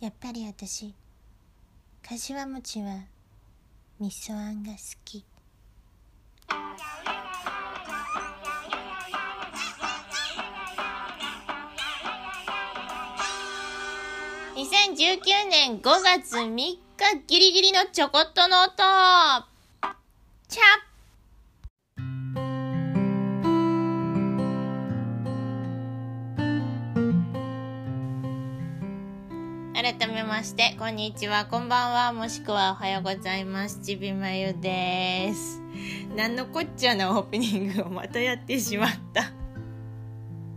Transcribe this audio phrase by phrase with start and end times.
[0.00, 0.94] やっぱり私
[2.08, 3.00] 柏餅は
[3.98, 5.24] 味噌あんが好き。
[14.54, 16.78] 2019年5月3日
[17.26, 18.76] ギリギリのちょこっとの音。
[20.48, 20.87] チャ
[29.88, 33.80] 改めましてこんにちはこんばんはもしくはおはようございます。
[33.80, 35.62] ちびまゆです。
[36.14, 39.32] なんのこっちゃなオープニングをまたやってしまった。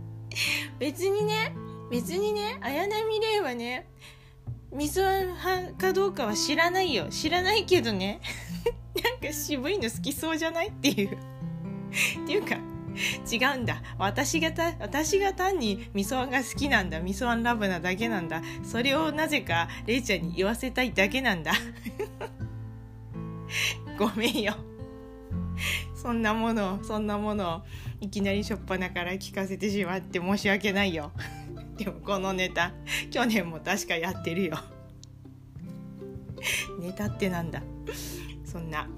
[0.78, 1.54] 別にね
[1.90, 3.88] 別にね綾波レイはね
[4.70, 7.06] 味噌派かどうかは知らないよ。
[7.08, 8.20] 知らないけどね。
[9.02, 10.68] なんか渋いの好きそうじゃない？
[10.68, 11.14] っていう。
[11.14, 12.58] っていうか
[13.30, 13.82] 違うんだ。
[13.98, 17.00] 私がた私が単に味噌あんが好きなんだ。
[17.00, 18.42] 味噌あんラブなだけなんだ。
[18.62, 21.52] それをなぜかれいちゃんに言わせたいだけなんだ。
[23.98, 24.54] ごめんよ。
[25.94, 27.64] そんなものそんなもの
[28.00, 31.12] いきなりしょっぱなから聞かせてしまって申し訳ないよ。
[31.78, 32.72] でもこのネタ
[33.10, 34.58] 去年も確かやってるよ。
[36.80, 37.62] ネタってなんだ？
[38.44, 38.88] そんな。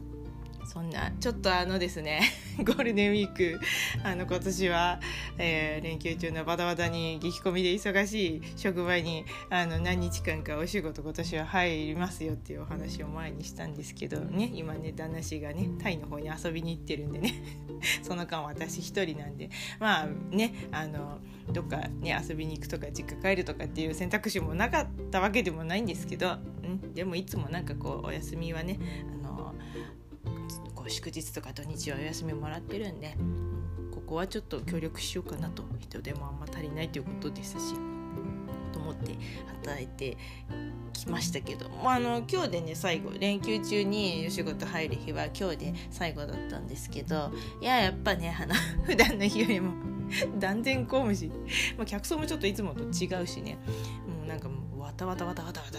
[0.74, 2.20] そんなちょっとあのですね
[2.58, 3.60] ゴールデンウィーク
[4.02, 5.00] あの今年は、
[5.38, 17.34] えー、連休中のバタバタに激込みで忙しい職場にあの何日間かお仕事今年は入りますよっていうお話を前にしたんですけどね今ね旦那氏がねタイの方に遊びに行ってるんでね。
[18.02, 21.18] その間私一人なんでまあねあの
[21.52, 28.78] どっかね遊びに行くとか実家帰るとかっていう選択肢もなかったわけでもないんですけど、うん、でもいつもなんかこうお休みはね
[29.22, 29.23] あの
[30.86, 33.16] う祝日とか土日はお休みもらってるんで
[33.92, 35.64] ここはちょっと協力しようかなと。
[35.94, 37.74] 人手もあんま足りないということですし
[38.72, 39.14] と思って
[39.62, 40.16] 働いて
[40.92, 47.30] きましたけど、まあ、あの今日でね最後連休中にお仕事入る日は今日で最後だったんですけど
[47.60, 49.72] いややっぱねあの 普段の日よりも
[50.38, 51.30] 断然公務し、
[51.76, 53.58] まあ、客層もちょっといつもと違うしね。
[54.06, 55.78] もうなんかもうわたわたわたわたわた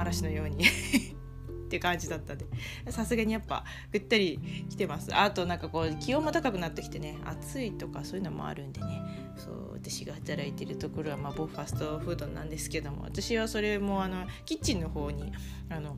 [0.00, 0.64] 嵐のように
[1.64, 2.46] って感じだったんで。
[2.90, 4.38] さすがにやっぱぐったり
[4.68, 5.14] 来てます。
[5.14, 7.16] あとなんかこう気温も高くなってきてね。
[7.24, 9.02] 暑いとかそういうのもあるんでね。
[9.36, 13.02] そう私が働いてるところはまあ某ファストフードなんですけども。
[13.02, 15.32] 私はそれもあのキッチンの方に
[15.68, 15.96] あの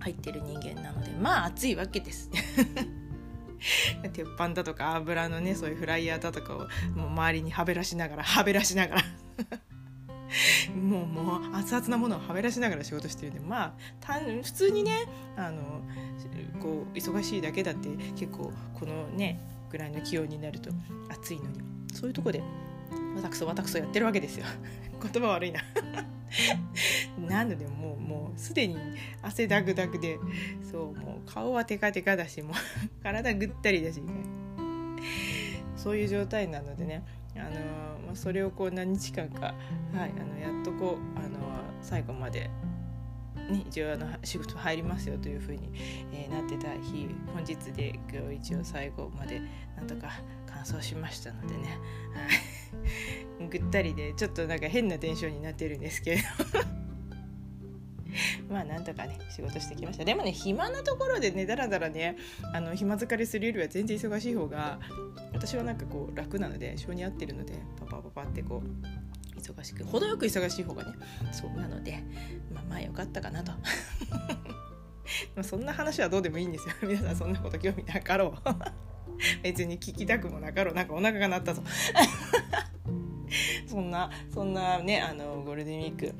[0.00, 2.30] 入ってる人間なのでまあ暑いわけです。
[4.12, 6.58] 鉄板だとか油のねそういうフライヤーだとかを
[6.96, 9.02] もう周りにはべらしながらはべらしながら。
[10.74, 13.74] もうもう熱々なものをはべらしながら仕事してるんでま
[14.06, 15.06] あ普通にね
[15.36, 15.82] あの
[16.60, 20.70] こう忙しいだけだって結構このねぐらいの気温になると
[21.08, 21.72] 暑いのに。
[21.92, 22.40] そういうとこで
[23.14, 24.46] わたくそわたくそやってるわけですよ。
[25.12, 25.60] 言葉悪いな。
[27.28, 28.76] なのでもうもうすでに
[29.20, 30.18] 汗だくだくで
[30.70, 32.54] そうもう顔はテカテカだしもう
[33.02, 34.12] 体ぐったりだし、ね、
[35.76, 37.04] そういう状態なのでね。
[37.36, 37.50] あの
[38.06, 39.54] まあ、それをこう何日間か、
[39.94, 41.38] はい、あのやっとこうあの
[41.80, 42.50] 最後まで、
[43.48, 45.70] ね、一応あの仕事入りますよというふうに、
[46.12, 49.40] えー、なってた日本日で今日一応最後まで
[49.76, 50.10] なんとか
[50.46, 51.78] 完走しましたのでね、
[53.38, 56.22] はい、ぐったりでちょっとなんか変なテンションになってるんですけれど
[58.52, 60.04] まあなんとかね仕事してきました。
[60.04, 62.16] でもね暇なところでねだらだらね
[62.52, 64.78] あの暇疲れするよりは全然忙しい方が
[65.44, 70.92] 私はなんかこう楽なので性に合ってるのでパパパパってこう忙しく程よく忙しい方がね
[71.32, 72.04] そうなので
[72.54, 73.50] まあまあよかったかなと。
[75.34, 76.74] まそんな話はどうでもいいんですよ。
[76.88, 78.50] 皆さんそんなこと興味なかろう。
[79.42, 80.74] 別に聞きたくもなかろう。
[80.74, 81.62] なんかお腹が鳴ったぞ。
[83.66, 86.14] そんなそんなねあのゴールデンウィーク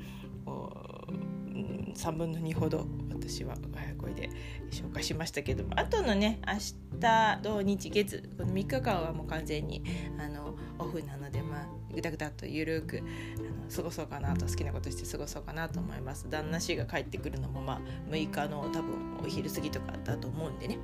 [1.95, 2.85] 3分の2ほど
[3.27, 3.55] 私は
[3.97, 4.29] これで
[4.71, 9.81] 紹介しましたけどもあとのね明日土日月この3日間はもう完全に
[10.19, 17.81] あのオフなのでまあぐだぐだとゆるくあの過ごそうかなと好きなことして過ごそうかなと思います旦那氏が帰ってくるのもまあ
[18.11, 20.79] 6日の多分お昼過ぎとかだと思うんでね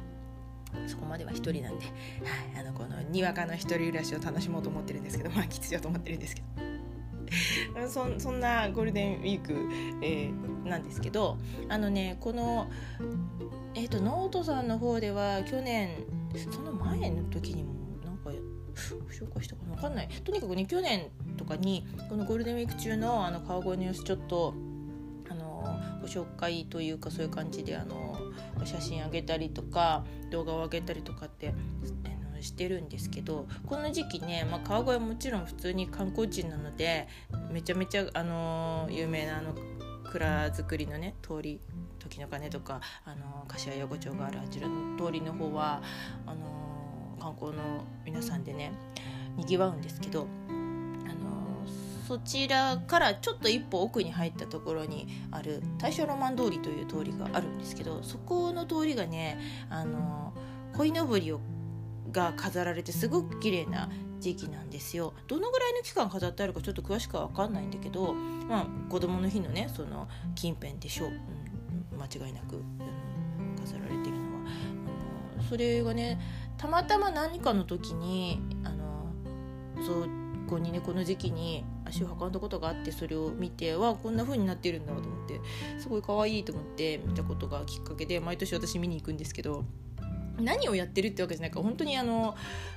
[0.88, 6.69] そこまでは一人なんで、はい、あのこのにわかの一人暮らしを楽しもうと思ってるんですけどまあきついよと思ってるんですけど。
[7.88, 9.54] そそんなゴールデンウィーク、
[10.02, 11.38] えー、なんですけど
[11.70, 12.70] あのねこの、
[13.76, 15.90] えーと、ノートさんの方では去年
[16.52, 17.74] その前の時にも
[18.04, 18.32] なんか
[19.10, 20.08] 紹介したかな分かんない。
[20.08, 24.54] とにかくね去年とかにこのゴールデンウィーク中のあの川越の様子ちょっと
[25.30, 28.18] あのご紹介というかそういう感じであの
[28.66, 31.54] 写真あげたりとか動画を上げたりとかって
[32.42, 37.08] してるんですけどこの時期ね、まあ、川越はもちろん普通に観光地なので
[37.52, 39.54] めちゃめちゃ、あの有名なあの
[40.04, 41.60] 蔵造りのね通り
[42.00, 45.82] 時の鐘とかあの柏横丁があるあちらの通りの方は
[46.26, 48.72] あの観光の皆さんでね
[49.38, 50.28] にぎわうんですけど
[52.10, 59.38] そちらからちょっと一歩奥に入ったところにある大正ロマン通りという通りがあるんですけどそこの通りがね
[59.70, 60.34] あの
[60.76, 61.40] 鯉のぼりを
[62.12, 63.90] が飾られてすごく綺麗な
[64.20, 65.14] 時期なんですよ。
[65.28, 71.10] どのぐらいの期間飾ってあるかちょっと詳しくは分かんないんだけど、まあ、子供の日のねその近辺でしょう、
[71.94, 74.52] うん、間違いなく、うん、飾られてるのは。
[75.38, 76.20] あのそれがね
[76.58, 79.14] たまたま何かの時にあの
[79.86, 80.06] そ
[80.50, 85.40] こにねこの時期に足を運んだことがあってそれを見てわこんな風になってるんだと思って
[85.80, 89.64] すごい可愛いと思って見たことがきっかけで毎年私見に行くんですけど
[90.40, 92.36] 何をやってるってわけじゃないから本当にあの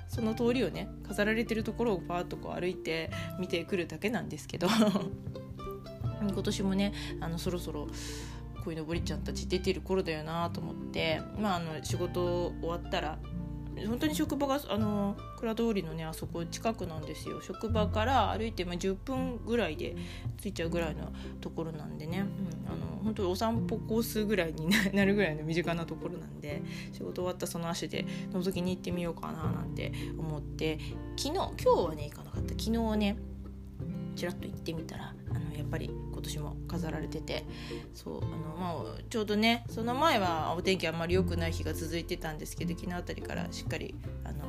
[0.09, 4.69] その通りをね飾られてるところをパーッとこう歩いて見てくるだけなんですけど
[6.21, 7.89] 今年もねあのそろそろ
[8.65, 13.19] こいのぼりちゃんたち出てる頃だよなと思ってまああの仕事終わったら
[13.87, 17.41] 本当に職場があの蔵通りのねあそこ近くなんですよ。
[17.43, 19.97] 職場から歩いて、まあ、10分ぐらいで
[20.41, 30.79] 着いちゃうぐらいのところなんでね、うん、あの本当にお散歩コースぐらいになるぐらいの身近なところなんで仕事終わったその足で覗きに行ってみようかななんて思って
[31.17, 32.51] 昨日今日はね行かなかった。
[32.51, 33.17] 昨日ね
[34.15, 35.91] ちらっと行ってみたらあのやっぱり
[36.23, 37.45] 今年も飾られてて
[37.93, 44.45] そうあの、まあ、ちょうどねその前はお天気あんまり良くない日が続いてたんですけど昨日あたりからしっかりあの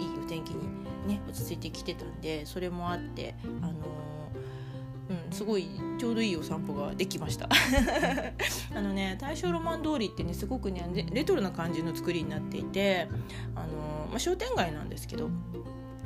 [0.00, 0.62] いいお天気に
[1.06, 3.74] ね落ち着いてきてたんでそれもあってあの
[5.06, 5.68] うん、すごい
[5.98, 7.46] ちょうどいいお散歩ができました。
[8.74, 10.82] あのね大正ロマン通りってねすごくね
[11.12, 13.06] レトロな感じの作りになっていて
[13.54, 15.28] あの、まあ、商店街なんですけど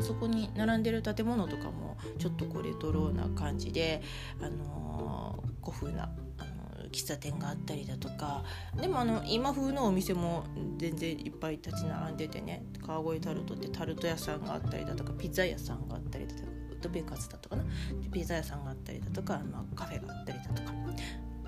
[0.00, 4.02] そこに並んでる建物とかもちょっとこうレトロな感じで、
[4.40, 8.44] あのー、古風な、あのー、喫茶店があったりだとか
[8.80, 10.44] でもあの今風のお店も
[10.78, 17.64] 全然いっぱい立ち並んでてね川越タルトってタルト屋さんがあったりだとかピザ屋さんがあったりだとかウッドベーカーズだとかな？
[18.12, 20.72] ピザ屋さんがあったりだとか、まあ、カフェがあったりだとか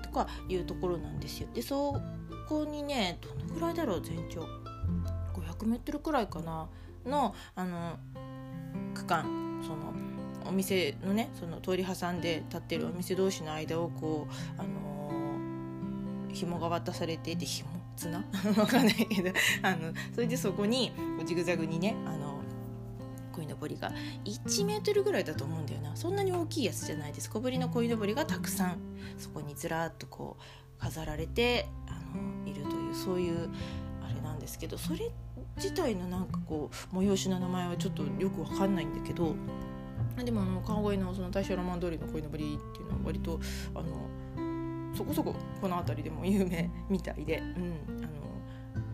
[0.03, 1.47] とかいうところなんですよ。
[1.53, 1.95] でそ
[2.49, 4.45] こにねどのぐらいだろう全長
[5.33, 6.67] ？500m くらいかな？
[7.05, 7.97] のあの
[9.01, 9.93] 区間その
[10.45, 17.69] お店のねその通り挟んで立ってるお店同士の間をこうあのー、紐が渡されていて紐？
[17.95, 18.17] 綱？
[18.57, 19.31] わかんないけど
[19.61, 20.91] あのそれでそこに
[21.25, 22.41] ジグザグにねあの
[23.33, 23.91] 鯉のぼりが
[24.25, 25.95] 1メートルぐらいだと思うんだよな。
[25.95, 27.29] そんなに大きいやつじゃないです。
[27.29, 28.77] 小ぶりの鯉のぼりがたくさん。
[29.17, 33.49] そこにずらっとこう飾られてあのいるというそういう
[34.03, 35.30] あれなんですけどそれって
[35.61, 39.35] 自体のなんかこう催しの名前はちょっとよくわかんないんだけど
[40.23, 43.39] でもあの川越のその大正ロマン通りの鯉のぼりっていうのは割と
[43.75, 44.09] あの
[44.95, 48.09] そこそここの辺りでも有名みたいで、うん、あの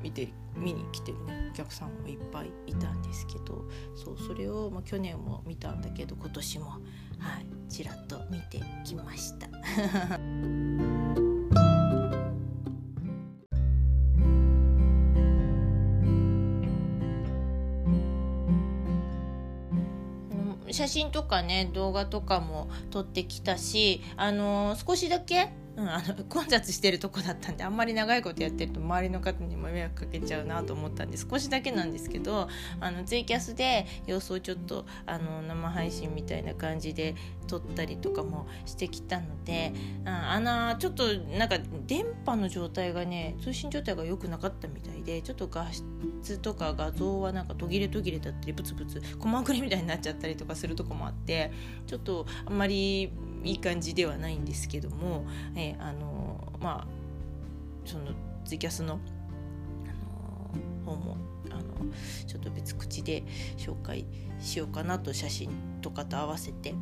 [0.02, 3.66] 見て見に来てるねお客さんもいっぱいいたんですけど
[3.96, 9.48] そうそれを、まあ、去年も見たんだけど今年もはいちらっと見てきました。
[20.78, 37.14] 写真とかね動画とかも撮ってきたしあのー、少しだけうん、あの混雑してるとこだったんであんまり長いことやってると周りの方にも迷惑かけちゃうなと思ったんで少しだけなんですけどあのツイキャスで様子をちょっとあの生配信みたいな感じで
[37.48, 39.74] 撮ったりとかもしてきたので
[40.06, 51.52] ああのちょっとなんか電波の状態がね通信状態が良くなかったみたいでちょっと画質とか画像はなんか途切れ途切れだったりブツブツ細まくりみたいになっちゃったりとかするとこもあって
[51.88, 53.12] ちょっとあんまり
[53.44, 55.26] いい感じではないんですけども、
[55.56, 56.88] えー、あのまあ
[57.86, 58.12] その
[58.44, 59.00] ツイキャスの、
[59.86, 61.18] あの方も
[61.50, 61.64] あの
[62.26, 63.24] ちょっと別口で
[63.58, 64.06] 紹介
[64.40, 65.50] しようかなと写真
[65.82, 66.76] とかと合わせて。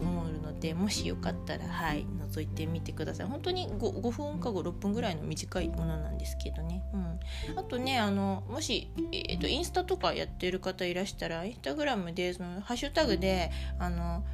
[0.00, 3.26] 思うのでもしよかったらはい覗いてみてください。
[3.26, 14.24] 本当に 5, 5分か56分ぐらいの短いものなんですけどね、うん、あとねあのもし、えーと、インスタとかやってる方いらしたらインスタグラムでそのハッシュタグであの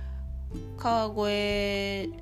[0.77, 2.13] 川越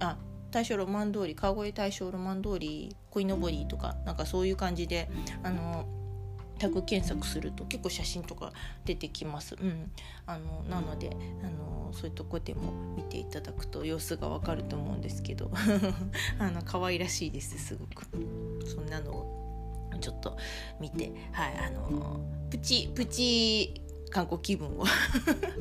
[0.00, 0.16] あ
[0.50, 5.08] 大正ロマン通り川越大正ロマン通り鯉のぼりとかなんかそういう感じで
[5.42, 5.86] あの
[6.62, 8.52] タグ検索すると結構写真とか
[8.84, 9.56] 出てきます。
[9.60, 9.90] うん、
[10.26, 11.10] あのなので
[11.42, 15.50] あのそういうとこでも見ていただくと様子がわかると思うんですけど
[16.38, 18.06] あの可愛らしいですすごく。
[18.64, 20.36] そんなのをちょっと
[20.80, 24.84] 見てはいあのプチプチ観光気分を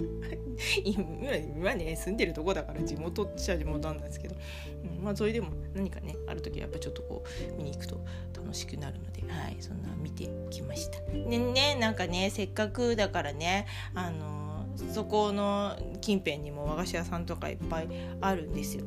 [0.86, 4.36] 今ね住んでるとこだから地元っちゃ地元なんですけど、
[4.98, 7.24] うん、まあそれでも何かねある時はやっぱちょっとこ
[7.54, 8.04] う見に行くと
[8.36, 11.00] 楽しくなるのではいそんな見てきました。
[11.12, 17.88] でねなんかねせっかくだからねあのそこの近辺にも和菓子屋さんとかいっぱい
[18.20, 18.84] あるんですよ。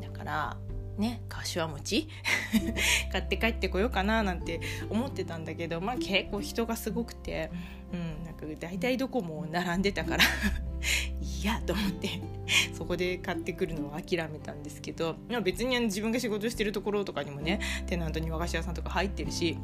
[0.00, 0.56] だから
[0.98, 2.08] ね柏餅？
[3.10, 7.50] 買って帰ってこようかななんて思ってたんだけどまあ結構人がすごくて、
[7.92, 10.24] うん、なんか大体どこも並んでたから。
[11.44, 12.22] いやと思って
[12.72, 19.58] そこで買ってくるのを諦めたんですけど、まあ、別に自分が仕事してるところとかにもねテナントに和菓子屋さんとか入ってるし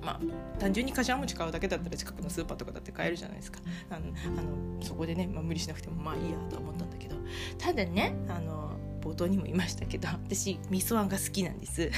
[0.00, 0.20] まあ、
[0.58, 3.58] 単純に柏餅買うだけだったら近くのスーパーとかだって買えるじゃないですか。
[3.90, 4.06] あの
[4.38, 7.16] あのそこでね、まあ、無理しなくてもまあいいやと思ったんだけど。
[7.58, 11.90] ただねあの冒頭にも言いましたけど私味噌あんが好きなんです。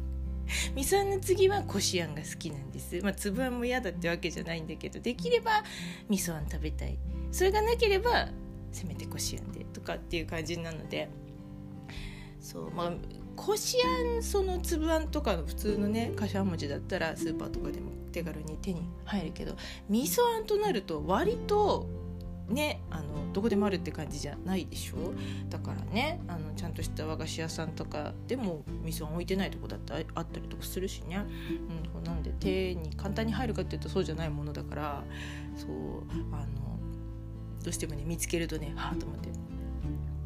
[0.74, 2.98] 味噌あんの次はこしあんが好きなんです。
[3.02, 5.62] まあ粒あんも嫌だってわけじゃないんだけどできれば
[6.08, 6.98] 味噌あん食べたい
[7.30, 8.28] それがなければ
[8.72, 11.08] せめてこしあんでとかっていう感じなので。
[12.40, 12.92] そうまあ
[13.36, 19.54] こしあんその粒あんとかの普通のね柏餅だったらスーパーとかでも手軽に手に入るけど
[19.88, 21.86] 味噌あんとなると割と
[22.48, 24.96] ねあのどこでもあるって感じじゃないでしょ？
[25.50, 31.20] だからねあのちゃんとした和菓子屋さんとかでも味噌置いてないとこだってあったりとかするしね、
[31.96, 35.04] うん、なんで手に簡単に入るかっていうとそうじゃないものだから
[35.56, 35.70] そう
[36.32, 36.77] あの
[37.62, 39.28] どうしてもね見つけるとねはあと思って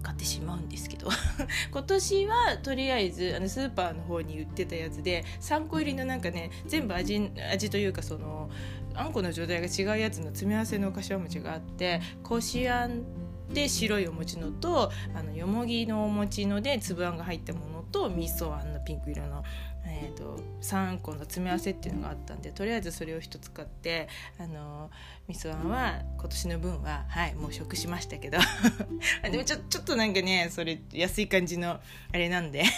[0.02, 1.08] 買ってしまうんですけど。
[1.70, 8.50] 今年はとりあえずあのスーパーの方に売ってたやつで3個入りのなんかね全部味味というかその
[8.94, 13.04] あんこの状態が違うやつの詰め合わせの柏餅があってこしあん
[13.52, 19.44] で白いお餅のとあのよもぎのお餅ので粒あんが入ったものと味噌あんのピンク色の、
[19.84, 24.08] えーと、3個の詰め合わせっていうのがあったんでとりあえずそれを1つ買って
[24.38, 24.90] あの
[25.28, 28.38] 味噌あんは今年の分ははいもう食しましたけど。
[29.30, 31.80] でもちょちょっとなんかねそれ安い感じのあ
[32.12, 32.64] れなんで。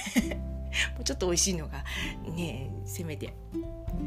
[0.94, 1.84] もうちょっと美味しいのが
[2.34, 3.32] ねせめて。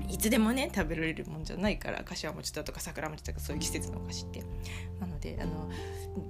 [0.10, 4.44] いつでもね食べられるもんじゃないから柏餅だとか桜餅とかそういう季節のお菓子って
[5.00, 5.70] なのであの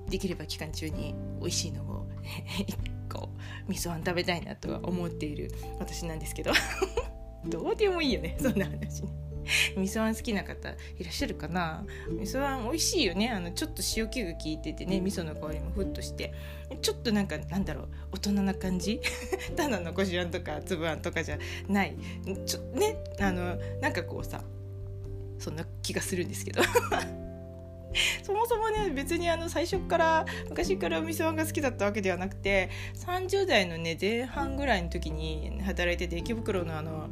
[0.10, 2.08] できれば期間中に美味しいのを
[3.10, 3.30] 1個
[3.68, 6.52] 味噌あん食べたいなとは思っている私なんですけど
[7.46, 9.27] どうでもいいよねそんな話ね。
[9.78, 11.86] 味噌あん好きな方いらっしゃるかな？
[12.10, 13.30] 味噌あん美味しいよね。
[13.30, 16.34] あのちょっと塩気が効いててね味噌の香りもふっとして。
[16.82, 19.00] ちょっとなんかなんだろう大人な感じ？
[19.56, 21.96] ただのこしあんとか粒あんとかじゃない。
[22.46, 22.98] ちょね？
[23.20, 24.44] あのなんかこうさ
[25.40, 26.62] そんな気がするんですけど。
[28.22, 37.10] そもそもね別にあの最初から昔からお味噌あんが好きだったわけではなくて30代のね前半ぐらいの時に働いてて池袋のあの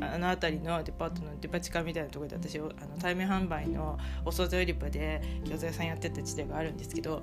[0.00, 7.22] あの辺りのデパートのデパ地下みたいなところで私あの対面販売のお惣菜売り場で餃子屋さんやってた時代があるんですけど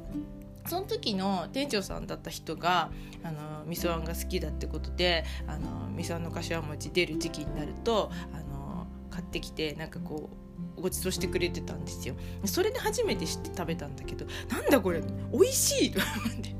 [0.68, 2.90] その時の店長さんだった人が
[3.24, 10.30] あの味噌あんが好きだってことであの味噌あんの柏餅出る時期になるとあの買ってきてなんかこ
[10.78, 12.16] うごちそうしてくれてたんですよ。
[12.46, 15.02] それで初めて知って食べたんだけどなんだこれ
[15.32, 15.92] 美味しい！
[15.92, 16.56] と思って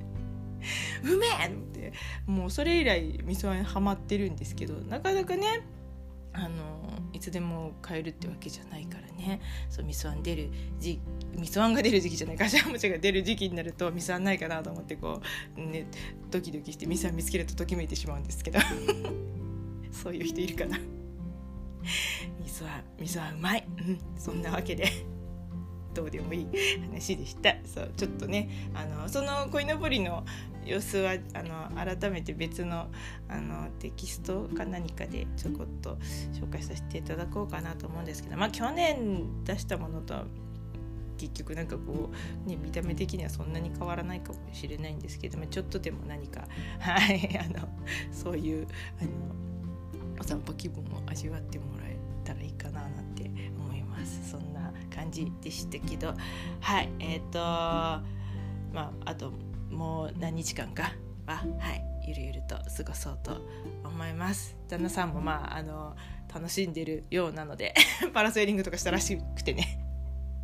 [1.04, 1.48] うめえ！
[1.48, 1.94] って
[2.26, 5.68] もうそれ以来味噌あんハマってるんですけどなかなかね
[6.38, 9.42] あのいつでも買えるってわけじゃないからね。
[9.70, 10.50] そう味噌あん出る
[10.80, 11.00] 時
[11.36, 15.22] 味噌あんが出る時期じゃない柏餅が出る時期になると味噌あんないかなと思ってこ
[15.58, 15.88] うね
[16.30, 18.60] ドキドキして味噌あん見つけるとときめいてしまうんですけど。
[19.92, 20.78] そういう人いるかな。
[20.78, 20.84] 味
[22.50, 25.16] 噌あん味噌あんうまい、うん、そんなわけで。
[25.94, 26.48] どうでもいい
[26.92, 27.56] 話でした。
[27.64, 30.26] そうちょっとねあのその鯉のぼりの
[30.66, 32.88] 様子はあの改めて別の
[33.30, 35.98] あのテキストか何かでちょこっと
[36.34, 40.26] 紹介させていただこうかなと思うんですけどまあ去年出したものとは
[41.18, 42.10] 結局なんかこ
[42.46, 46.48] う、ね、見た目的にはそんなに変わらないかもしれないんですけどもちょっとでも何か、
[46.80, 47.68] はい、あの
[48.12, 48.68] そういう
[49.00, 49.10] あの
[50.20, 54.32] お散歩気分を味わってもらえたらいいかななんて思います。
[54.32, 56.14] そんな感じでしたけど
[56.60, 58.04] はいえっ、ー、とま
[58.76, 59.32] ああと
[59.76, 60.94] もう何日間か
[61.28, 63.42] は、はい、ゆるゆると過ごそうと
[63.84, 64.56] 思います。
[64.70, 65.96] 旦那さんもまああの
[66.34, 67.74] 楽しんでるようなので
[68.14, 69.80] パラセーリングとかしたらしくてね。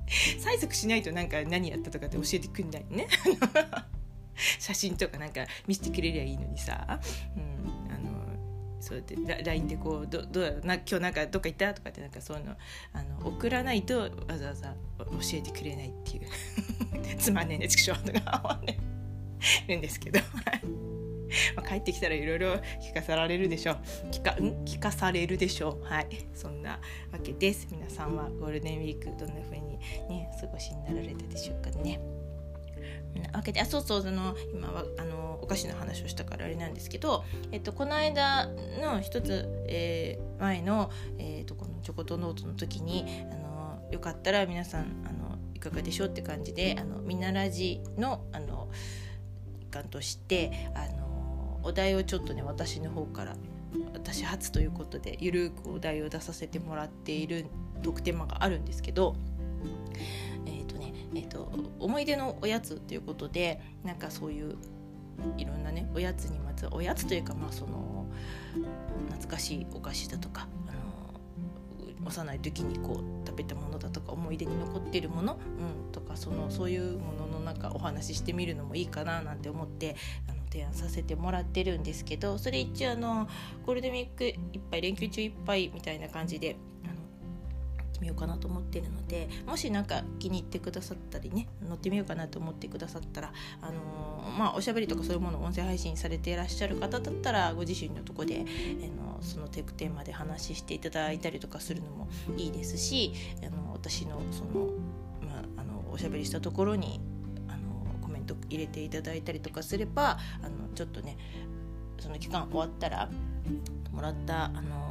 [0.08, 3.08] 催促しないとなんか何やったとかって教えてくんないね。
[4.60, 7.00] 写真とかなんか見せてくれりゃいいのにさ、
[7.38, 12.58] うん、あのそうやって LINE でこうどどうやな今日なんかどっか行ったとかってなんかそういうの
[12.92, 16.28] あの送らないとわざわざ教えてくれないっていう。
[17.18, 18.91] つまんねえねちくしょうとか思うね
[19.68, 20.20] るんですけど。
[21.56, 23.78] ま帰ってきたらいろいろ聞かされるでしょう。
[24.12, 24.66] 聞かん？
[24.66, 25.84] 聞かされるでしょう。
[25.84, 26.08] はい。
[26.34, 26.80] そんな
[27.12, 27.68] わけです。
[27.72, 29.78] 皆さんはゴールデンウィークどんな風に
[30.10, 32.00] ね過ごしになられたでしょうかね。
[33.34, 33.62] わけで。
[33.62, 34.02] あそうそう。
[34.02, 38.48] その今はあのお菓子の話をしたからあれなんですけど、えっと、この間
[38.82, 48.70] の一つ、えー、前の、えーと、このチョコトノートの時にあのよかったら皆さんあのいかがでしょうって感じであのみならじのあの
[49.72, 53.36] 環としてあのお題をちょっとね私の方から
[53.94, 57.46] 私初ということでゆるくお題を出させてもらっている
[57.82, 59.16] 特典があるんですけど
[60.46, 64.56] えーとね、思い出のおやつということでなんかそういう
[65.38, 68.08] いろんなねおやつにまつおやつというかまあその
[69.10, 70.80] 懐かしいお菓子だとか、あの
[72.06, 79.96] 幼い時にこう食べたものだとか思い出に残ってるもの、うん、とかそのそういうものの中お話ししてみるのもいいかななんて思って
[80.28, 83.28] あの提案させてもらってるんですけどそれ一応あの
[83.66, 84.36] ゴールデンウィークいっ
[84.70, 86.56] ぱい連休中いっぱいみたいな感じで
[88.02, 93.32] みようかなと思ってるのでもし何か気に入ってくださったりね乗ってみようかなと思ってくださったら、
[93.62, 98.44] あのー、まあ、おしゃべりとかそういうものを音声配信されていらっしゃる方だったらご自身のとこで、
[98.82, 103.14] えのそのテクテーマで話していただいたりとかするのもいいですし、
[103.46, 104.68] あの私のその、
[105.22, 107.00] まあ、あのおしゃべりしたところに
[107.48, 111.18] あのコメント入れていただいたりとかすればあのちょっとね
[112.00, 113.10] その期間終わったら
[113.92, 114.91] もらったあの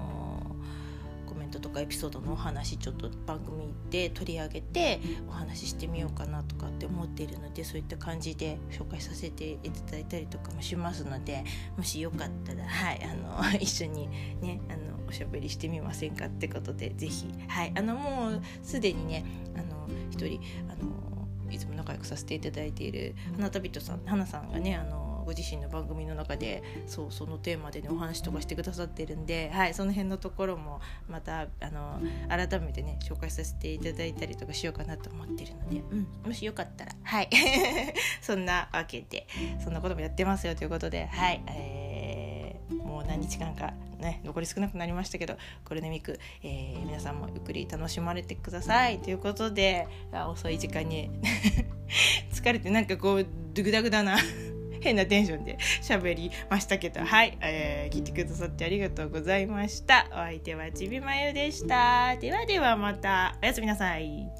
[1.51, 11.45] トとかエピソードのお話ちょっと番組で取り上げてお話ししてみようかなとかって思っているのでそういった感じで紹介させていただいたりとかもしますので
[11.77, 14.09] もしよかったら、はい、あの 一緒に
[14.41, 19.25] ねあのおしゃべりしてみませんかってことで是非、はい、あのもうすでにね
[19.57, 21.11] あの一人あの
[21.51, 37.29] いつも仲良くさせていただいている花旅人さん花さんがねあのご自身の番組の中でそうそのテーマでねお話とかしてくださってるんで、はい、その辺のところもまたあの改めてね紹介させていただいたりとかしようかなと思ってるので、うん、もしよかったらはい。
[38.21, 39.27] そんなわけで
[39.63, 49.87] そんなこともやってますよということではい、えー、もう何日間かね残り少なくなりましたけどゴールデンウィーク、えー、皆さんもゆっくり楽しまれてくださいということで
[50.29, 51.11] 遅い時間に。
[52.33, 54.17] 疲れてなんかこうドゥグダグだな
[54.81, 57.01] 変なテンションで喋りましたけど。
[57.01, 60.07] はい、えー、聞いてくださってありがとうございました。
[60.11, 62.17] お相手はちびまゆでした。
[62.17, 63.37] ではではまた。
[63.43, 64.31] おやすみなさい